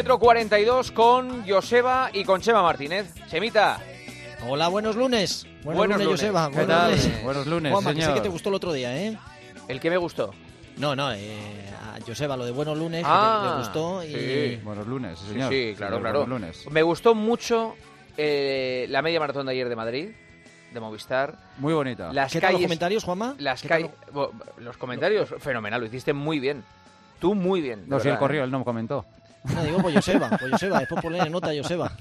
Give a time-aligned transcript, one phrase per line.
[0.00, 3.12] kilómetro 42 con Joseba y con Chema Martínez.
[3.28, 3.78] Chemita.
[4.48, 5.46] Hola, buenos lunes.
[5.62, 6.20] Buenos, Buenos lunes, lunes.
[6.22, 6.48] Joseba.
[6.48, 7.22] ¿Qué Buenos lunes.
[7.24, 8.14] Buenos lunes, Juanma, que sé señor.
[8.16, 9.18] que te gustó el otro día, ¿eh?
[9.68, 10.32] El que me gustó.
[10.78, 11.36] No, no, eh,
[11.82, 14.14] a Joseba lo de buenos lunes que Ah, le- le gustó y...
[14.54, 14.60] sí.
[14.64, 15.52] Buenos lunes, sí, Sí, señor.
[15.52, 16.18] sí, claro, Señor, claro.
[16.20, 16.66] Buenos lunes.
[16.70, 17.74] Me gustó mucho
[18.16, 20.08] eh, la media maratón de ayer de Madrid,
[20.72, 21.36] de Movistar.
[21.58, 22.10] Muy bonita.
[22.14, 22.66] Las ¿Qué tal los calles.
[22.68, 23.34] comentarios, Juanma?
[23.38, 23.96] Las ¿Qué tal calles.
[24.14, 26.64] bo- Los comentarios, fenomenal, lo hiciste muy bien.
[27.18, 27.84] Tú muy bien.
[27.86, 28.44] No, si él verdad, corrió, ¿eh?
[28.44, 29.04] él no me comentó.
[29.44, 31.92] No, digo por Joseba, por Joseba, después ponle nota a Joseba.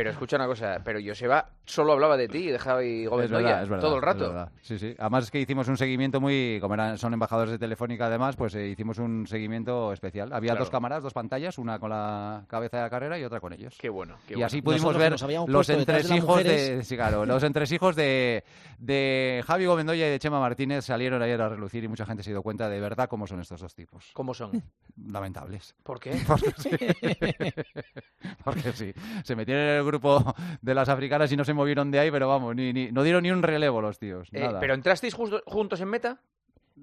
[0.00, 3.30] Pero escucha una cosa, pero Joseba solo hablaba de ti y dejaba ahí Gómez Es
[3.32, 4.48] verdad, Noya es verdad, todo el rato.
[4.62, 4.94] Sí, sí.
[4.98, 8.54] Además es que hicimos un seguimiento muy, como eran, son embajadores de Telefónica además, pues
[8.54, 10.32] eh, hicimos un seguimiento especial.
[10.32, 10.60] Había Claro.
[10.60, 13.76] dos cámaras, dos pantallas, una con la cabeza de la carrera y otra con ellos.
[13.78, 14.16] Qué bueno.
[14.26, 14.46] Qué y bueno.
[14.46, 16.88] así pudimos Nosotros ver los de entresijos de, mujeres.
[16.88, 18.42] sí, claro, los entresijos de,
[18.78, 22.30] de Javi Gomendoya y de Chema Martínez salieron ayer a relucir y mucha gente se
[22.30, 24.08] dio cuenta de verdad cómo son estos dos tipos.
[24.14, 24.62] ¿Cómo son?
[24.96, 25.74] Lamentables.
[25.82, 26.18] ¿Por qué?
[26.26, 26.70] Porque sí.
[28.44, 28.94] Porque sí.
[29.24, 32.28] Se metieron en el grupo de las africanas y no se movieron de ahí, pero
[32.28, 34.28] vamos, ni, ni- no dieron ni un relevo los tíos.
[34.32, 34.60] Eh, nada.
[34.60, 36.20] ¿Pero entrasteis justo- juntos en meta?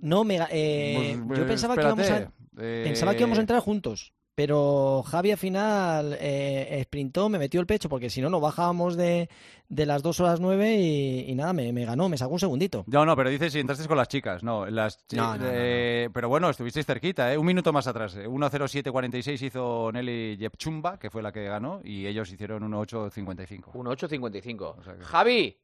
[0.02, 3.20] No, me, ga- eh, Pues, yo eh, pensaba que, íbamos a, espérate, eh, pensaba que
[3.20, 8.12] íbamos a entrar juntos, pero Javi al final eh, sprintó, me metió el pecho, porque
[8.12, 9.30] si no, nos bajábamos de,
[9.68, 12.84] de las 2 horas 9 y, y nada, me, me ganó, me sacó un segundito.
[12.86, 14.68] No, no, pero dices si entrasteis con las chicas, no.
[14.68, 17.38] Las chi- No, no, no, eh, Pero bueno, estuvisteis cerquita, ¿eh?
[17.40, 18.16] Un minuto más atrás.
[18.16, 18.28] eh.
[18.28, 23.72] 1.07.46 hizo Nelly Jepchumba, que fue la que ganó, y ellos hicieron 1.8.55.
[23.74, 24.76] 1.855.
[24.78, 25.58] O sea que- Javi,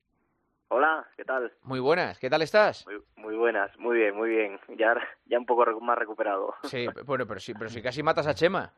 [0.75, 1.53] Hola, ¿qué tal?
[1.61, 2.83] muy buenas, ¿qué tal estás?
[2.88, 4.59] Muy, muy buenas, muy bien, muy bien.
[4.75, 4.95] Ya,
[5.27, 6.55] ya un poco más recuperado.
[6.63, 8.73] Sí, bueno, pero sí, pero si casi matas a Chema.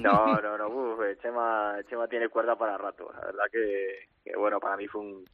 [0.00, 3.08] No, no, no, uf, eh, Chema, Chema tiene cuerda para rato.
[3.14, 5.24] La verdad que, que, bueno, para mí fue un,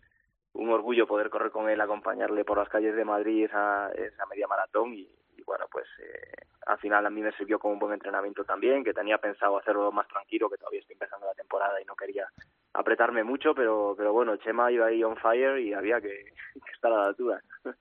[0.53, 4.47] un orgullo poder correr con él, acompañarle por las calles de Madrid esa, esa media
[4.47, 5.09] maratón y
[5.49, 8.95] bueno, pues eh, al final a mí me sirvió como un buen entrenamiento también, que
[8.95, 12.27] tenía pensado hacerlo más tranquilo, que todavía estoy empezando la temporada y no quería
[12.75, 16.09] apretarme mucho, pero, pero bueno, Chema iba ahí on fire y había que,
[16.55, 17.43] que estar a la altura.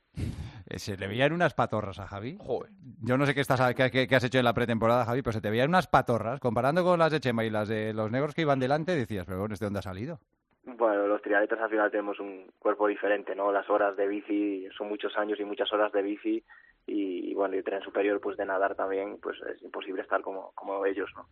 [0.70, 2.36] Eh, Se le veían unas patorras a Javi.
[2.42, 2.70] Joder.
[3.02, 5.32] Yo no sé qué, estás, qué, qué- qué has hecho en la pretemporada, Javi, pero
[5.32, 6.42] se te veían unas patorras.
[6.42, 9.40] Comparando con las de Chema y las de los negros que iban delante, decías, pero
[9.40, 10.20] bueno, ¿este dónde ha salido?
[10.66, 13.50] Bueno, los triatletas al final tenemos un cuerpo diferente, ¿no?
[13.54, 16.44] Las horas de bici son muchos años y muchas horas de bici
[16.88, 20.52] y, bueno, y el tren superior, pues de nadar también, pues es imposible estar como,
[20.56, 21.28] como ellos, ¿no?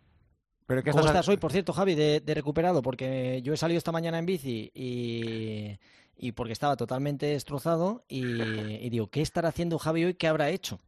[0.67, 2.81] ¿Pero qué ¿Cómo estás- estás hoy, por cierto, Javi, de, de recuperado?
[2.81, 5.77] Porque yo he salido esta mañana en bici y,
[6.17, 8.19] y porque estaba totalmente destrozado y,
[8.85, 10.13] y digo, ¿qué estará haciendo Javi hoy?
[10.15, 10.79] ¿Qué habrá hecho?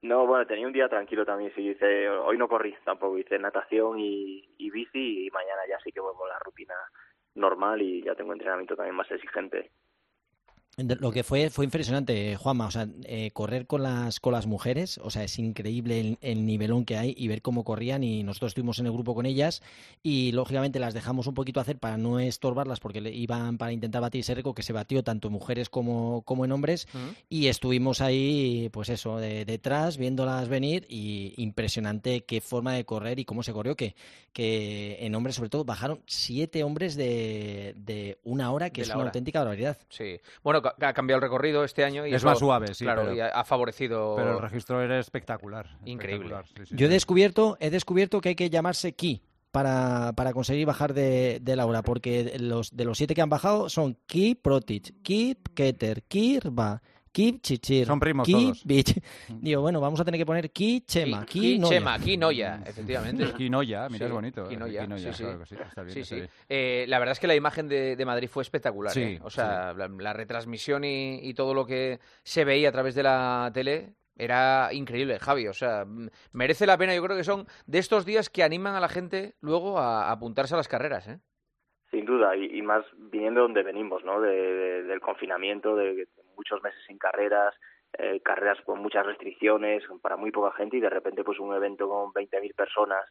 [0.00, 3.98] No, bueno, tenía un día tranquilo también, sí, hice, hoy no corrí tampoco, hice natación
[3.98, 6.74] y, y bici y mañana ya sí que vuelvo a la rutina
[7.34, 9.72] normal y ya tengo entrenamiento también más exigente.
[10.78, 12.66] Lo que fue fue impresionante, Juanma.
[12.66, 16.46] O sea, eh, correr con las con las mujeres, o sea, es increíble el, el
[16.46, 18.04] nivelón que hay y ver cómo corrían.
[18.04, 19.60] Y nosotros estuvimos en el grupo con ellas
[20.04, 24.00] y lógicamente las dejamos un poquito hacer para no estorbarlas porque le iban para intentar
[24.02, 26.86] batir ese récord que se batió tanto en mujeres como, como en hombres.
[27.28, 33.18] Y estuvimos ahí, pues eso, de- detrás, viéndolas venir y impresionante qué forma de correr
[33.18, 33.96] y cómo se corrió, que,
[34.32, 38.88] que en hombres sobre todo bajaron siete hombres de, de una hora, que De es
[38.90, 39.08] una hora.
[39.08, 39.76] auténtica barbaridad.
[39.88, 40.20] Sí.
[40.44, 43.14] Bueno, ha cambiado el recorrido este año y Es eso, más suave, sí, Claro, pero-
[43.14, 44.14] y ha, favorecido.
[44.16, 45.66] Pero el registro era espectacular.
[45.84, 46.26] Increíble.
[46.34, 50.32] espectacular, sí, sí, Yo he descubierto, he descubierto que hay que llamarse Ki para, para
[50.32, 53.96] conseguir bajar de, de la hora, porque los, de los siete que han bajado son
[54.06, 56.38] Ki Protich, Ki Keter, Ki
[57.86, 58.64] Son primos Ki todos.
[58.64, 59.00] Bich.
[59.28, 61.68] Digo, bueno, vamos a tener que poner Ki Chema, Ki- Ki, Ki Noya.
[61.78, 63.32] Chema, Ki Noya, efectivamente.
[63.36, 64.44] Quinoya, mira, Sí, es bonito.
[64.44, 65.22] eh, Quinoya, Quinoya, sí, sí.
[65.24, 66.20] claro que sí, está bien, Sí, está sí.
[66.20, 66.30] bien.
[66.48, 68.92] Eh, la verdad es que la imagen de, de Madrid fue espectacular.
[68.92, 69.20] Sí, ¿eh?
[69.22, 73.02] O sea, la, la retransmisión y, y todo lo que se veía a través de
[73.02, 75.46] la tele era increíble, Javi.
[75.46, 75.86] O sea,
[76.32, 76.94] merece la pena.
[76.94, 80.54] Yo creo que son de estos días que animan a la gente luego a, apuntarse
[80.54, 81.06] a las carreras.
[81.08, 81.20] ¿eh?
[81.90, 84.20] Sin duda, y, y más viniendo de donde venimos, ¿no?
[84.20, 86.06] De, de- del confinamiento, de, de
[86.38, 87.54] muchos meses sin carreras,
[87.98, 91.88] eh, carreras con muchas restricciones, para muy poca gente, y de repente pues un evento
[91.88, 93.04] con 20.000 personas,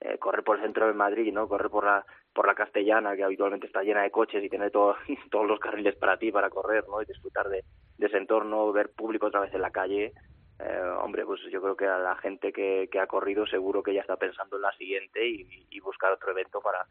[0.00, 1.48] eh, correr por el centro de Madrid, ¿no?
[1.48, 2.04] Correr por la
[2.34, 4.96] por la Castellana, que habitualmente está llena de coches y tener todo-
[5.30, 7.00] todos los carriles para ti, para correr, ¿no?
[7.00, 7.64] Y disfrutar de,
[7.96, 10.12] de ese entorno, ver público otra vez en la calle.
[10.58, 13.94] Eh, hombre, pues yo creo que a la gente que, que ha corrido seguro que
[13.94, 16.84] ya está pensando en la siguiente y, y buscar otro evento para,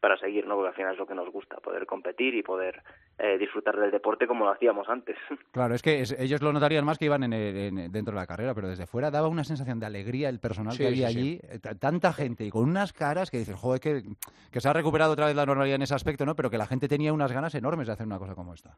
[0.00, 0.54] para seguir, ¿no?
[0.54, 2.82] Porque al final es lo que nos gusta, poder competir y poder
[3.18, 5.16] eh, disfrutar del deporte como lo hacíamos antes.
[5.52, 8.20] Claro, es que es- ellos lo notarían más que iban en el- en- dentro de
[8.20, 11.08] la carrera, pero desde fuera daba una sensación de alegría el personal Sí, que había
[11.08, 14.02] sí, allí, eh, tanta gente y con unas caras que dices, joder, que,
[14.52, 16.36] que se ha recuperado otra vez la normalidad en ese aspecto, ¿no?
[16.36, 18.76] Pero que la gente tenía unas ganas enormes de hacer una cosa como esta.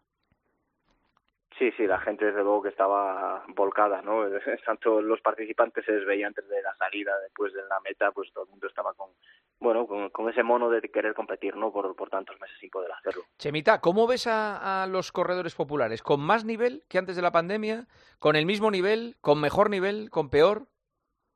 [1.58, 4.24] Sí, sí, la gente desde luego que estaba volcada, ¿no?
[4.64, 8.32] Tanto los participantes se les veía antes de la salida, después de la meta, pues
[8.32, 9.10] todo el mundo estaba con,
[9.60, 11.72] bueno, con, ese mono de querer competir, ¿no?
[11.72, 13.22] Por, por tantos meses sin poder hacerlo.
[13.38, 16.02] Chemita, ¿cómo ves a, a, los corredores populares?
[16.02, 17.86] ¿Con más nivel que antes de la pandemia?
[18.18, 19.16] ¿Con el mismo nivel?
[19.20, 20.10] ¿Con mejor nivel?
[20.10, 20.66] ¿Con peor?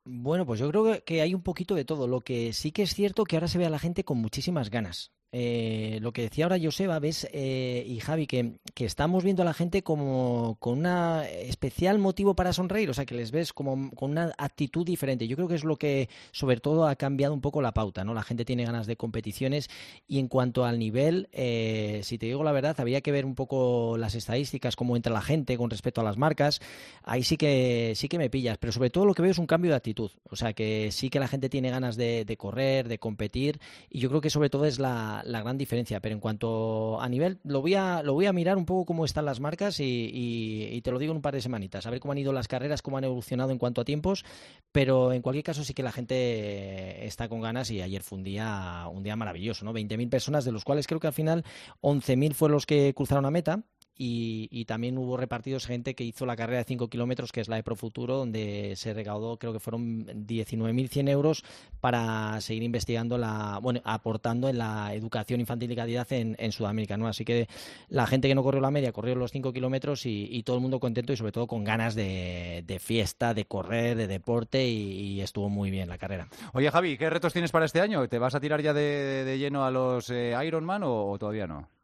[0.05, 2.07] Bueno, pues yo creo que hay un poquito de todo.
[2.07, 4.69] Lo que sí que es cierto que ahora se ve a la gente con muchísimas
[4.69, 5.14] ganas.
[5.31, 9.45] Eh, lo que decía ahora Joseba, ves, eh, y Javi, que, que, estamos viendo a
[9.45, 13.91] la gente como con un especial motivo para sonreír, o sea, que les ves como
[13.91, 15.27] con una actitud diferente.
[15.27, 18.13] Yo creo que es lo que, sobre todo, ha cambiado un poco la pauta, ¿no?
[18.13, 19.69] La gente tiene ganas de competiciones
[20.07, 23.35] y en cuanto al nivel, eh, si te digo la verdad, había que ver un
[23.35, 26.61] poco las estadísticas, cómo entra la gente con respecto a las marcas.
[27.03, 29.47] Ahí sí que, sí que me pillas, pero sobre todo lo que veo es un
[29.47, 32.99] cambio de actitud, o sea, que sí que la gente tiene ganas de correr, de
[32.99, 35.99] competir y yo creo que sobre todo es la la gran diferencia.
[35.99, 39.05] Pero en cuanto a nivel, lo voy a, lo voy a mirar un poco cómo
[39.05, 42.11] están las marcas y, te lo digo en un par de semanitas, a ver cómo
[42.11, 44.23] han ido las carreras, cómo han evolucionado en cuanto a tiempos.
[44.71, 48.23] Pero en cualquier caso sí que la gente está con ganas y ayer fue un
[48.23, 49.73] día, un día maravilloso, ¿no?
[49.73, 51.43] 20.000 personas, de los cuales creo que al final
[51.81, 53.63] 11.000 fueron los que cruzaron a meta
[53.97, 57.55] y, también hubo repartidos gente que hizo la carrera de 5 kilómetros, que es la
[57.55, 61.43] de Profuturo, donde se recaudó, creo que fueron 19.100 euros
[61.79, 66.97] para seguir investigando, la bueno, aportando en la educación infantil y calidad en, Sudamérica.
[66.97, 67.07] ¿no?
[67.07, 67.47] Así que
[67.89, 70.79] la gente que no corrió la media corrió los 5 kilómetros y, todo el mundo
[70.79, 75.71] contento y sobre todo con ganas de, fiesta, de correr, de deporte y, estuvo muy
[75.71, 76.27] bien la carrera.
[76.53, 78.07] Oye Javi, ¿qué retos tienes para este año?
[78.07, 81.74] ¿Te vas a tirar ya de, lleno a los eh, Ironman o todavía no?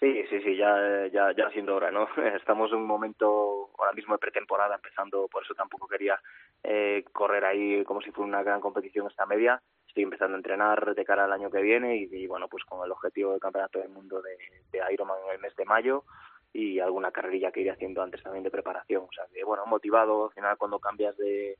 [0.00, 2.08] Sí, sí, sí, ya, ya, ya siendo hora, ¿no?
[2.36, 6.18] Estamos en un momento ahora mismo de pretemporada, empezando, por eso tampoco quería
[6.64, 9.60] eh, correr ahí como si fuera una gran competición esta media.
[9.86, 12.90] Estoy empezando a entrenar de cara al año que viene y, bueno, pues con el
[12.90, 14.38] objetivo del Campeonato del Mundo de,
[14.72, 16.04] de Ironman en el mes de mayo
[16.52, 19.02] y alguna carrerilla que iré haciendo antes también de preparación.
[19.02, 21.58] O sea, que bueno, motivado, al final cuando cambias de,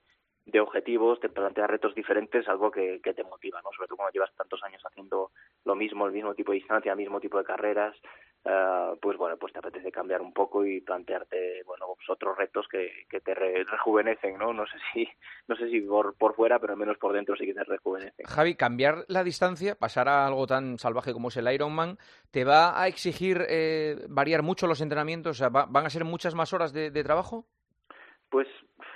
[0.61, 3.71] objetivos, te planteas retos diferentes, algo que, que te motiva, ¿no?
[3.73, 5.31] Sobre todo cuando llevas tantos años haciendo
[5.65, 7.97] lo mismo, el mismo tipo de distancia, el mismo tipo de carreras,
[8.45, 12.67] uh, pues bueno, pues te apetece cambiar un poco y plantearte, bueno, pues otros retos
[12.69, 14.53] que, que te rejuvenecen, ¿no?
[14.53, 15.09] No sé si,
[15.49, 18.27] no sé si por, por fuera, pero al menos por dentro sí que te rejuvenecen.
[18.27, 21.99] Javi, cambiar la distancia, pasar a algo tan salvaje como es el Ironman,
[22.31, 25.37] ¿te va a exigir eh, variar mucho los entrenamientos?
[25.37, 27.47] O sea, ¿van a ser muchas más horas de, de trabajo?
[28.29, 28.47] Pues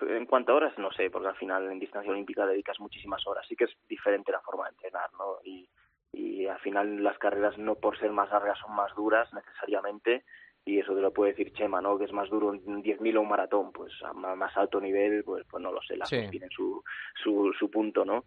[0.02, 3.46] en cuanto a horas, no sé, porque al final en distancia olímpica dedicas muchísimas horas.
[3.48, 5.38] Sí que es diferente la forma de entrenar, ¿no?
[5.44, 5.68] Y,
[6.16, 10.24] y al final las carreras no por ser más largas son más duras necesariamente
[10.64, 11.98] y eso te lo puede decir Chema, ¿no?
[11.98, 15.44] Que es más duro un 10.000 o un maratón, pues a más alto nivel, pues,
[15.50, 16.26] pues no lo sé, las sí.
[16.30, 16.82] tienen su,
[17.22, 18.24] su, su punto, ¿no?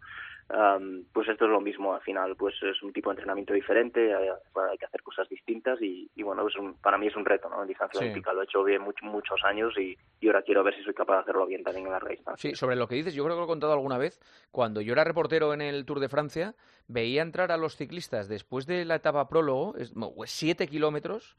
[1.12, 4.78] pues esto es lo mismo al final, pues es un tipo de entrenamiento diferente, hay,
[4.78, 7.60] que hacer cosas distintas y, y bueno, es un, para mí es un reto, ¿no?
[7.60, 10.82] En distancia olímpica lo he hecho bien muchos años y, y, ahora quiero ver si
[10.82, 12.50] soy capaz de hacerlo bien también en la distancia.
[12.50, 14.20] Sí, sobre lo que dices, yo creo que lo he contado alguna vez,
[14.50, 16.54] cuando yo era reportero en el Tour de Francia,
[16.86, 19.92] veía entrar a los ciclistas después de la etapa prólogo, es,
[20.24, 21.36] siete kilómetros,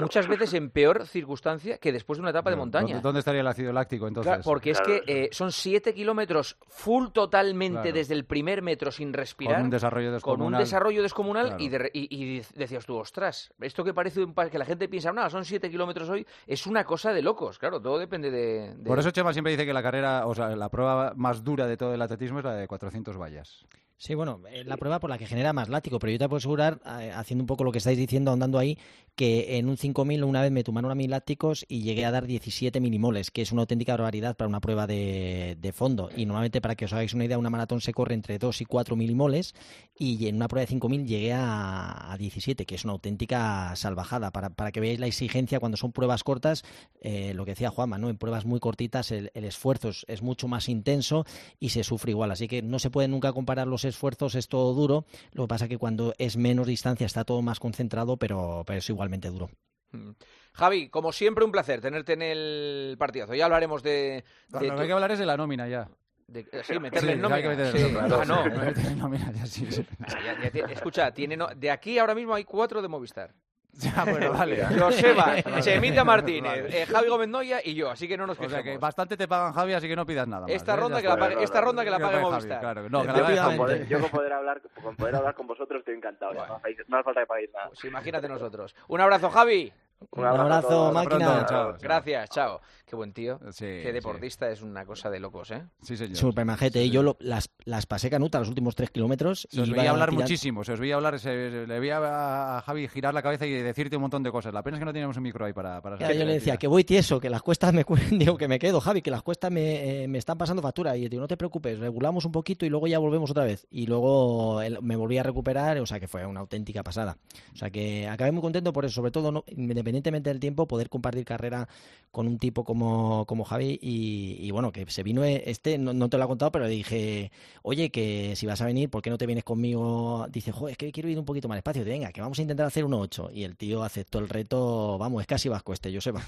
[0.00, 3.00] muchas veces en peor circunstancia que después de una etapa de montaña.
[3.00, 4.40] ¿Dónde estaría el ácido láctico entonces?
[4.44, 9.56] porque es que eh, son siete kilómetros full totalmente desde el primer metro sin respirar.
[9.56, 10.44] Con un desarrollo descomunal.
[10.44, 14.64] Con un desarrollo descomunal y, y, decías tú, ostras, esto que parece un que la
[14.64, 17.58] gente piensa, nada, son siete kilómetros hoy, es una cosa de locos.
[17.58, 20.68] Claro, todo depende de, Por eso Chema siempre dice que la carrera, o sea, la
[20.68, 23.66] prueba más dura de todo el atletismo es la de 400 vallas.
[24.04, 26.38] Sí, bueno, es la prueba por la que genera más látigo, pero yo te puedo
[26.38, 28.76] asegurar, eh, haciendo un poco lo que estáis diciendo, ahondando ahí,
[29.14, 32.26] que en un 5000 una vez me tomaron a mí lácticos y llegué a dar
[32.26, 36.10] 17 milimoles, que es una auténtica barbaridad para una prueba de, de, fondo.
[36.16, 38.64] Y normalmente, para que os hagáis una idea, una maratón se corre entre 2 y
[38.64, 39.54] 4 milimoles
[39.96, 44.32] y en una prueba de 5000 llegué a, a 17, que es una auténtica salvajada.
[44.32, 46.64] Para, para que veáis la exigencia cuando son pruebas cortas,
[47.00, 48.08] eh, lo que decía Juanma, ¿no?
[48.08, 51.24] en pruebas muy cortitas el, el esfuerzo es, es, mucho más intenso
[51.60, 52.30] y se sufre igual.
[52.32, 55.04] Así que no se puede nunca comparar los esfuerzos, es todo duro.
[55.32, 58.78] Lo que pasa es que cuando es menos distancia está todo más concentrado, pero, pero
[58.78, 59.50] es igualmente duro.
[59.92, 60.10] Mm.
[60.54, 63.34] Javi, como siempre, un placer tenerte en el partidazo.
[63.34, 64.24] Ya hablaremos de.
[64.48, 65.88] de lo que hay que hablar es de la nómina ya.
[66.26, 67.56] De, sí, meterle sí, en nómina.
[67.56, 68.96] Que sí, ah, no.
[68.96, 69.86] nómina ya, sí, sí.
[70.08, 71.48] Ya, ya, escucha, tiene no...
[71.54, 73.34] de aquí ahora mismo hay cuatro de Movistar.
[73.72, 74.64] Ya, bueno, vale.
[74.66, 76.82] Joseba, Chemita Martínez, vale.
[76.82, 78.52] eh, Javi Gómez Noya y yo, así que no nos quejemos.
[78.52, 80.50] O sea que bastante te pagan Javi, así que no pidas nada más.
[80.50, 80.76] Esta ¿eh?
[80.76, 82.60] ronda que la pague, esta ronda que la pague Movistar.
[82.60, 85.80] Claro, no, que yo, con poder, yo con poder hablar, con poder hablar con vosotros
[85.80, 86.34] estoy encantado.
[86.34, 86.60] Bueno.
[86.88, 87.68] No hace falta que paguéis nada.
[87.68, 88.74] Pues imagínate nosotros.
[88.88, 89.72] Un abrazo, Javi.
[90.10, 91.26] Un abrazo, Un abrazo máquina.
[91.26, 92.60] Pronto, chao, Gracias, chao.
[92.92, 93.40] Qué buen tío.
[93.52, 93.92] Sí, Qué sí.
[93.92, 95.62] deportista es una cosa de locos, ¿eh?
[95.80, 96.14] Sí, señor.
[96.14, 96.80] Súper majete.
[96.80, 96.94] Sí, y sí.
[96.94, 99.48] yo lo- las, las pasé canuta los últimos tres kilómetros.
[99.50, 102.88] Se os veía iba hablar muchísimo, se os veía hablar, se- le veía a Javi
[102.88, 104.52] girar la cabeza y decirte un montón de cosas.
[104.52, 105.80] La pena es que no teníamos un micro ahí para...
[105.80, 108.58] para Claro, yo le decía que voy tieso, que las cuestas me digo que me
[108.58, 110.94] quedo, Javi, que las cuestas me, eh, me están pasando factura.
[110.94, 113.66] Y digo, no te preocupes, regulamos un poquito y luego ya volvemos otra vez.
[113.70, 117.16] Y luego me volví a recuperar, o sea que fue una auténtica pasada.
[117.54, 120.90] O sea que acabé muy contento por eso, sobre todo, no- independientemente del tiempo, poder
[120.90, 121.66] compartir carrera
[122.10, 122.81] con un tipo como,
[123.26, 123.78] como Javi.
[123.80, 126.64] Y, y bueno, que se vino eh, este, no, no te lo ha contado, pero
[126.64, 127.30] le dije,
[127.62, 130.26] oye, que si vas a venir, ¿por qué no te vienes conmigo?
[130.30, 131.84] Dice, joder, es que quiero ir un poquito más despacio.
[131.84, 133.30] Venga, que vamos a intentar hacer 1.8.
[133.32, 136.20] Y el tío aceptó el reto, vamos, es casi vasco este, Joseba.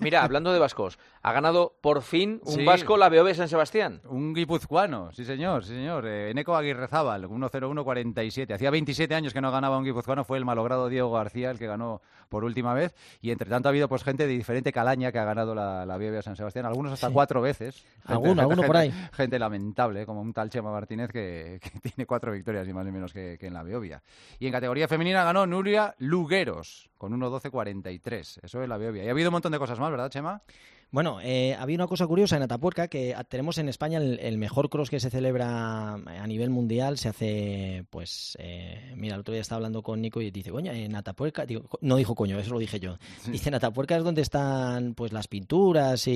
[0.00, 2.64] Mira, hablando de vascos, ha ganado por fin un Sí.
[2.64, 4.00] vasco la BOB San Sebastián.
[4.08, 6.06] Un guipuzcoano, sí señor, sí señor.
[6.06, 8.54] Eh, Eneco Aguirrezábal, 1.01.47.
[8.54, 11.66] Hacía 27 años que no ganaba un guipuzcoano, fue el malogrado Diego García el que
[11.66, 12.94] ganó por última vez.
[13.20, 15.96] Y entre tanto ha habido pues gente de diferente calaña que ha ganado la, la
[15.96, 17.12] BBVA San Sebastián, algunos hasta Sí.
[17.12, 17.76] cuatro veces.
[17.82, 18.92] Gente- Alguno, alguno por ahí.
[19.12, 22.92] Gente lamentable, como un tal Chema Martínez que, que tiene cuatro victorias y más ni
[22.92, 24.02] menos que, que en la Beovia.
[24.38, 28.38] Y en categoría femenina ganó Nuria Lugueros con 1.12.43.
[28.42, 29.04] Eso es la Beovia.
[29.04, 30.42] Y ha habido un montón de cosas más, ¿verdad, Chema?
[30.90, 34.70] Bueno, eh, había una cosa curiosa en Atapuerca, que tenemos en España el, el mejor
[34.70, 36.96] cross que se celebra a nivel mundial.
[36.96, 40.72] Se hace, pues, eh, mira, el otro día estaba hablando con Nico y dice, coño,
[40.72, 42.96] en Atapuerca, digo, no dijo coño, eso lo dije yo.
[43.30, 46.12] Dice, en Atapuerca es donde están, pues, las pinturas y,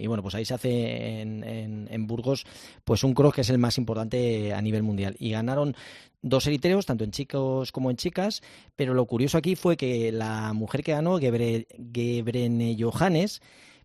[0.00, 2.46] y bueno, pues ahí se hace en, en- en Burgos,
[2.84, 5.16] pues, un cross que es el más importante a nivel mundial.
[5.18, 5.76] Y ganaron
[6.22, 8.42] dos eritreos, tanto en chicos como en chicas,
[8.76, 13.40] pero lo curioso aquí fue que la mujer que ganó, Gebre, Gebrene Johannes,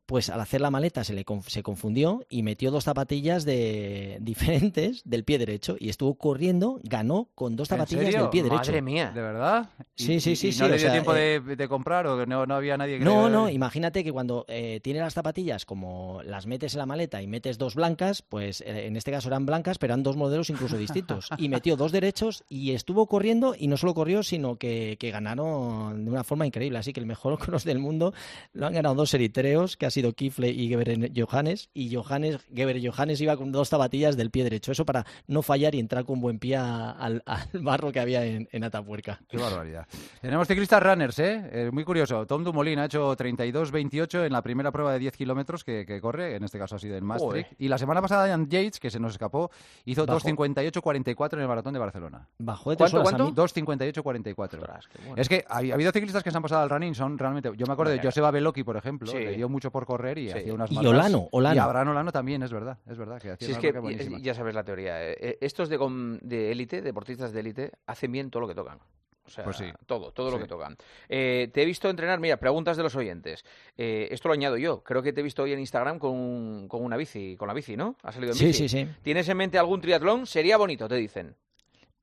[0.05, 5.01] pues al hacer la maleta se le se confundió y metió dos zapatillas de diferentes
[5.03, 8.61] del pie derecho y estuvo corriendo, ganó con dos ¿En zapatillas del pie derecho.
[8.61, 9.11] Madre mía.
[9.13, 9.69] ¿De verdad?
[9.97, 11.55] ¿Y- Sí, sí, y- sí, y sí, ¿No o le dio sea, tiempo eh, de,
[11.57, 14.79] de comprar o no, no había nadie que No, le- no, imagínate que cuando eh,
[14.81, 18.85] tiene las zapatillas, como las metes en la maleta y metes dos blancas, pues eh,
[18.85, 21.27] en este caso eran blancas, pero eran dos modelos incluso distintos.
[21.37, 26.05] Y metió dos derechos y estuvo corriendo, y no solo corrió, sino que, que ganaron
[26.05, 26.77] de una forma increíble.
[26.79, 28.13] Así que el mejor cross del mundo
[28.53, 32.79] lo han ganado dos eritreos, que ha sido Kifle y Geber Johannes, y Johannes, Geber
[32.85, 34.71] Johannes iba con dos zapatillas del pie derecho.
[34.71, 38.47] Eso para no fallar y entrar con buen pie al, al barro que había en,
[38.51, 39.19] en Atapuerca.
[39.27, 39.87] Qué barbaridad.
[40.21, 41.49] Tenemos ciclistas runners, ¿eh?
[41.51, 42.25] Eh, Muy curioso.
[42.25, 46.35] Tom Dumoulin ha hecho 32-28 en la primera prueba de 10 kilómetros que, que corre,
[46.35, 47.53] en este caso ha sido en Maastricht.
[47.57, 49.51] Y la semana pasada, Ian Yates, que se nos escapó,
[49.85, 50.19] hizo Bajó.
[50.19, 52.16] 2.58-44 en el maratón de Barcelona.
[52.39, 53.41] Bajó de tres ¿Cuánto, horas a cuánto?
[53.41, 53.47] mí.
[53.91, 54.57] 2.58-44.
[54.59, 55.21] Ostras, qué bueno.
[55.21, 57.51] Es que ha, ha habido ciclistas que se han pasado al running, son realmente...
[57.55, 57.99] Yo me acuerdo de.
[57.99, 59.17] Joseba Beloki, por ejemplo, Sí.
[59.19, 60.37] le dio mucho por correr y Sí.
[60.37, 61.55] hacía unas Y marcas- Olano, Olano.
[61.55, 63.21] Y Abraham Olano también, es verdad, es verdad.
[63.21, 64.21] Que hacía Si es que buenísimas.
[64.21, 65.03] ya sabes la teoría.
[65.11, 68.79] eh, eh, Estos de élite, deportistas de élite, hacen bien todo lo que tocan.
[69.25, 69.65] O sea, Pues sí.
[69.85, 70.43] todo, todo lo Sí.
[70.43, 70.77] que tocan.
[71.09, 73.43] Eh, te he visto entrenar, mira, preguntas de los oyentes.
[73.77, 74.81] Eh, esto lo añado yo.
[74.83, 77.53] Creo que te he visto hoy en Instagram con, un- con una bici, con la
[77.53, 77.97] bici, ¿no?
[78.03, 78.69] ¿Has salido en Sí, bici?
[78.69, 78.89] sí, sí.
[79.01, 80.25] ¿Tienes en mente algún triatlón?
[80.27, 81.35] Sería bonito, te dicen.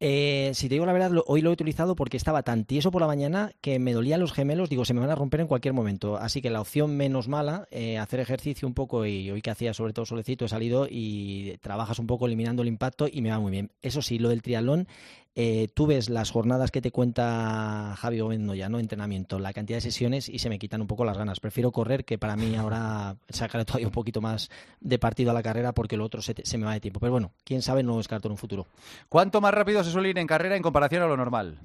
[0.00, 2.90] Eh, si te digo la verdad, lo- hoy lo he utilizado porque estaba tan tieso
[2.90, 4.68] por la mañana que me dolían los gemelos.
[4.68, 6.16] Digo, se me van a romper en cualquier momento.
[6.16, 9.72] Así que la opción menos mala, eh, hacer ejercicio un poco y hoy que hacía
[9.72, 13.38] sobre todo solecito he salido y trabajas un poco eliminando el impacto y me va
[13.38, 13.70] muy bien.
[13.82, 14.88] Eso sí, lo del triatlón,
[15.36, 18.78] eh, tú ves las jornadas que te cuenta Javi Gómez Noya, ¿no?
[18.78, 21.40] Entrenamiento, la cantidad de sesiones y se me quitan un poco las ganas.
[21.40, 24.50] Prefiero correr que para mí ahora sacaré todavía un poquito más
[24.80, 27.00] de partido a la carrera porque lo otro se, te- se me va de tiempo.
[27.00, 28.66] Pero bueno, quién sabe, no descarto en un futuro.
[29.08, 31.58] ¿Cuánto más rápido se suele ir en carrera en comparación a lo normal?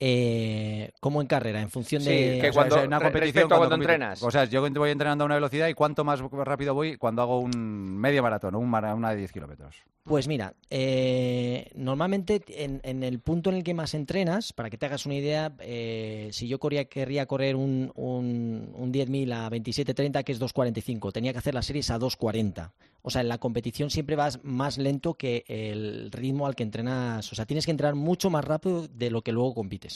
[0.00, 2.38] Eh, como en carrera, en función Sí, de...
[2.40, 4.22] que O sea, cuando- una competición cuando entrenas.
[4.22, 7.40] O sea, yo voy entrenando a una velocidad y cuánto más rápido voy cuando hago
[7.40, 9.76] un medio maratón o un mara- una de 10 kilómetros.
[10.04, 14.78] Pues mira, eh, normalmente en, en el punto en el que más entrenas, para que
[14.78, 19.50] te hagas una idea, eh, si yo corría, querría correr un, un, un 10.000 a
[19.50, 22.70] 27.30, que es 2.45, tenía que hacer las series a 2.40.
[23.02, 27.30] O sea, en la competición siempre vas más lento que el ritmo al que entrenas.
[27.30, 29.87] O sea, tienes que entrenar mucho más rápido de lo que luego compites.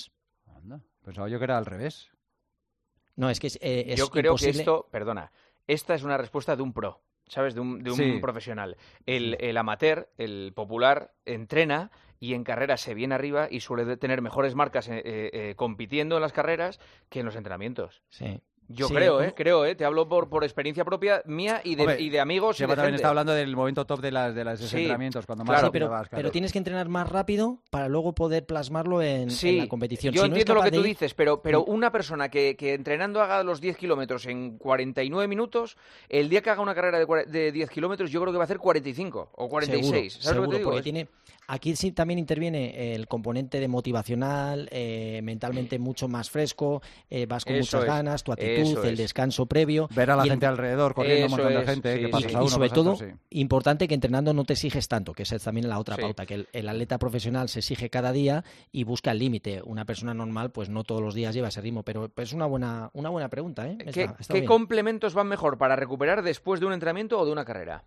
[0.57, 2.11] Anda, Pensaba yo que era al revés.
[3.17, 4.53] No, es que es, eh, es Yo creo imposible.
[4.53, 5.33] que esto, perdona,
[5.67, 7.55] esta es una respuesta de un pro, ¿sabes?
[7.55, 8.19] De un, de un Sí.
[8.21, 8.77] profesional.
[9.07, 14.23] El, el amateur, el popular, entrena y en carreras se viene arriba y suele tener
[14.23, 18.03] mejores marcas eh, eh, compitiendo en las carreras que en los entrenamientos.
[18.11, 18.41] Sí.
[18.75, 19.33] Yo Sí, creo, ¿eh?
[19.35, 19.75] Creo, ¿eh?
[19.75, 22.95] Te hablo por, por experiencia propia mía y de, Hombre, y de amigos Seba también
[22.95, 25.67] está hablando del momento top de las de los Sí, entrenamientos, cuando más claro.
[25.69, 26.21] Sí, pero, vas, claro.
[26.23, 30.14] pero tienes que entrenar más rápido para luego poder plasmarlo en, la competición.
[30.14, 31.71] yo Si no es entiendo lo que tú ir- dices, pero, pero Mm.
[31.71, 35.76] una persona que, que entrenando haga los 10 kilómetros en 49 minutos,
[36.09, 38.47] el día que haga una carrera de, de 10 kilómetros, yo creo que va a
[38.47, 40.12] hacer 45 o 46.
[40.12, 40.71] Seguro, ¿Sabes lo que seguro, te digo?
[40.71, 41.09] porque tiene,
[41.49, 47.45] aquí sí también interviene el componente de motivacional, eh, mentalmente mucho más fresco, eh, vas
[47.45, 49.88] con Eso muchas es, ganas, tu actitud, el descanso previo.
[49.95, 52.50] Ver a la gente alrededor, corriendo un montón de gente, que pasas a uno, Y
[52.50, 52.99] sobre todo,
[53.31, 56.47] importante que entrenando no te exiges tanto, que esa es también la otra pauta, que
[56.52, 59.62] el, atleta profesional se exige cada día y busca el límite.
[59.64, 62.90] Una persona normal, pues no todos los días lleva ese ritmo, pero es una buena,
[62.95, 63.69] una buena pregunta.
[63.69, 63.78] ¿eh?
[63.92, 67.85] ¿Qué, complementos van mejor para recuperar después de un entrenamiento o de una carrera?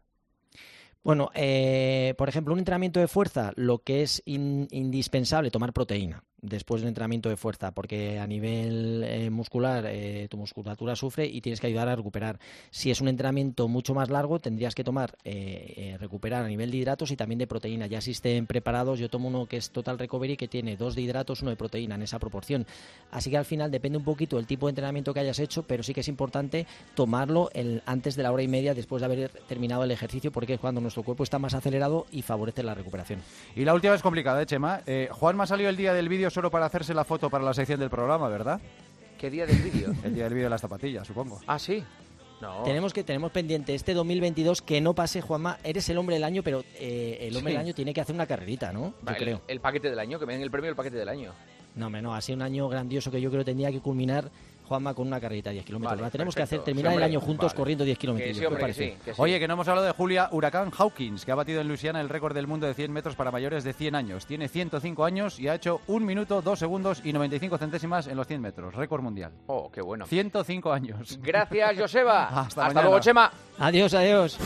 [1.03, 6.81] Bueno, eh, por ejemplo, un entrenamiento de fuerza, lo que es indispensable, tomar proteína después
[6.81, 11.41] de un entrenamiento de fuerza, porque a nivel eh, muscular eh, tu musculatura sufre y
[11.41, 12.39] tienes que ayudar a recuperar.
[12.69, 16.77] Si es un entrenamiento mucho más largo, tendrías que tomar, eh, recuperar a nivel de
[16.77, 17.87] hidratos y también de proteína.
[17.87, 21.41] Ya existen preparados, yo tomo uno que es Total Recovery, que tiene dos de hidratos,
[21.41, 22.65] uno de proteína en esa proporción.
[23.11, 25.83] Así que al final depende un poquito del tipo de entrenamiento que hayas hecho, pero
[25.83, 27.49] sí que es importante tomarlo
[27.85, 30.81] antes de la hora y media después de haber terminado el ejercicio, porque es cuando
[30.81, 33.21] nuestro cuerpo está más acelerado y favorece la recuperación.
[33.55, 34.81] Y la última es complicada, ¿eh, Chema?
[35.11, 37.53] Juan me ha salido el día del vídeo solo para hacerse la foto para la
[37.53, 38.59] sección del programa, ¿verdad?
[39.17, 39.93] ¿Qué día del vídeo?
[40.03, 41.39] El día del vídeo de las zapatillas, supongo.
[41.47, 41.81] Ah, sí.
[42.41, 42.63] No.
[42.63, 45.57] Tenemos que tenemos pendiente este 2022 que no pase, Juanma.
[45.63, 48.27] Eres el hombre del año, pero eh, el hombre del año tiene que hacer una
[48.27, 48.93] carrerita, ¿no?
[49.07, 49.41] yo creo.
[49.47, 51.31] El, paquete del año, que me den el premio del paquete del año.
[51.75, 54.29] No, no, ha sido un año grandioso que yo creo que tendría que culminar
[54.65, 56.01] Juanma con una carrerita de 10 kilómetros.
[56.01, 58.77] la tenemos que hacer, terminar el año juntos corriendo 10 kilómetros.
[59.17, 62.09] Oye, que no hemos hablado de Julia Huracán Hawkins, que ha batido en Luisiana el
[62.09, 64.25] récord del mundo de 100 metros para mayores de 100 años.
[64.25, 68.27] Tiene 105 años y ha hecho 1 minuto, 2 segundos y 95 centésimas en los
[68.27, 68.75] 100 metros.
[68.75, 69.31] Récord mundial.
[69.47, 70.05] Oh, qué bueno.
[70.05, 71.19] 105 años.
[71.21, 72.27] Gracias, Joseba.
[72.45, 73.31] Hasta, luego, Chema.
[73.59, 74.37] Adiós, adiós.